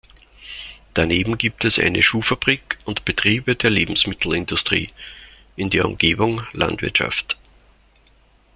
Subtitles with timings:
[0.95, 4.89] Daneben gibt es eine Schuhfabrik und Betriebe der Lebensmittelindustrie;
[5.55, 7.37] in der Umgebung Landwirtschaft.